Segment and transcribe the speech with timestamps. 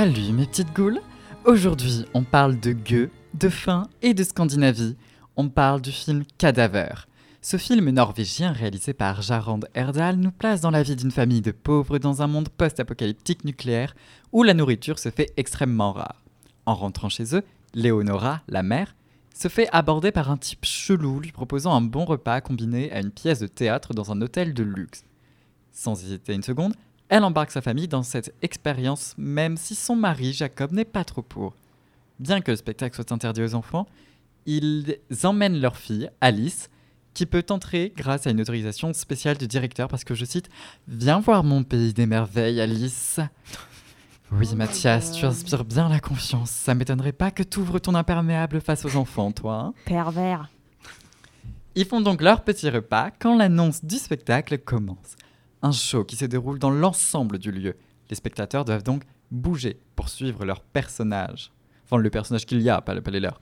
[0.00, 1.02] Salut mes petites goules
[1.44, 4.96] Aujourd'hui, on parle de gueux, de faim et de Scandinavie.
[5.36, 7.04] On parle du film Cadaver.
[7.42, 11.50] Ce film norvégien réalisé par Jarand Erdal nous place dans la vie d'une famille de
[11.50, 13.94] pauvres dans un monde post-apocalyptique nucléaire
[14.32, 16.22] où la nourriture se fait extrêmement rare.
[16.64, 17.44] En rentrant chez eux,
[17.74, 18.96] Leonora, la mère,
[19.34, 23.10] se fait aborder par un type chelou lui proposant un bon repas combiné à une
[23.10, 25.04] pièce de théâtre dans un hôtel de luxe.
[25.72, 26.72] Sans hésiter une seconde,
[27.10, 31.22] elle embarque sa famille dans cette expérience même si son mari, Jacob, n'est pas trop
[31.22, 31.54] pour.
[32.18, 33.86] Bien que le spectacle soit interdit aux enfants,
[34.46, 36.70] ils emmènent leur fille, Alice,
[37.12, 40.48] qui peut entrer grâce à une autorisation spéciale du directeur parce que je cite
[40.88, 43.20] Viens voir mon pays des merveilles, Alice.
[44.32, 46.50] Oui, Mathias, tu inspires bien la confiance.
[46.50, 49.54] Ça m'étonnerait pas que tu ouvres ton imperméable face aux enfants, toi.
[49.56, 49.74] hein.
[49.86, 50.48] Pervers.
[51.74, 55.16] Ils font donc leur petit repas quand l'annonce du spectacle commence.
[55.62, 57.76] Un show qui se déroule dans l'ensemble du lieu.
[58.08, 61.52] Les spectateurs doivent donc bouger pour suivre leur personnage.
[61.84, 63.40] Enfin, le personnage qu'il y a, pas, les leurs.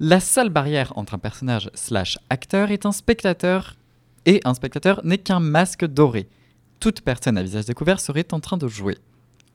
[0.00, 3.76] La seule barrière entre un personnage slash acteur est un spectateur
[4.26, 6.28] et un spectateur n'est qu'un masque doré.
[6.80, 8.98] Toute personne à visage découvert serait en train de jouer.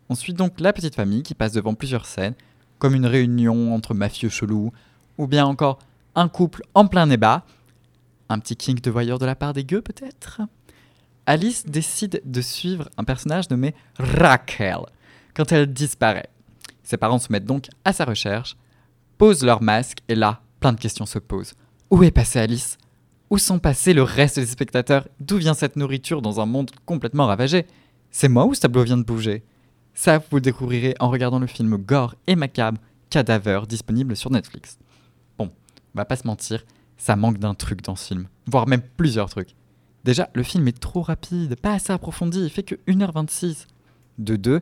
[0.10, 2.36] On suit donc la petite famille qui passe devant plusieurs scènes,
[2.80, 4.74] comme une réunion entre mafieux chelous,
[5.18, 5.80] ou bien encore
[6.16, 7.46] un couple en plein débat,
[8.30, 10.42] un petit kink de voyeur de la part des gueux peut-être?
[11.26, 14.80] Alice décide de suivre un personnage nommé Raquel
[15.34, 16.30] quand elle disparaît.
[16.84, 18.58] Ses parents se mettent donc à sa recherche,
[19.18, 21.54] posent leur masque et là, plein de questions se posent.
[21.90, 22.78] Où est passée Alice?
[23.30, 25.08] Où sont passés le reste des spectateurs?
[25.20, 27.66] D'où vient cette nourriture dans un monde complètement ravagé?
[28.12, 29.44] C'est moi ou ce tableau vient de bouger?
[29.94, 32.80] Ça, vous le découvrirez en regardant le film gore et macabre
[33.10, 34.78] Cadaver disponible sur Netflix.
[35.38, 36.66] Bon, on va pas se mentir,
[36.98, 39.56] ça manque d'un truc dans ce film, voire même plusieurs trucs.
[40.04, 43.68] Déjà, le film est trop rapide, pas assez approfondi, il fait que 1h26.
[44.18, 44.62] De deux,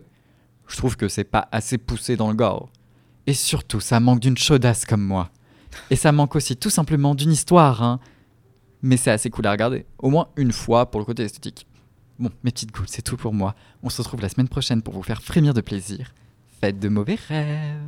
[0.67, 2.69] je trouve que c'est pas assez poussé dans le gore.
[3.27, 5.31] Et surtout, ça manque d'une chaudasse comme moi.
[5.89, 7.99] Et ça manque aussi tout simplement d'une histoire, hein.
[8.83, 11.67] Mais c'est assez cool à regarder, au moins une fois pour le côté esthétique.
[12.17, 13.55] Bon, mes petites gouttes, c'est tout pour moi.
[13.83, 16.13] On se retrouve la semaine prochaine pour vous faire frémir de plaisir.
[16.59, 17.79] Faites de mauvais rêves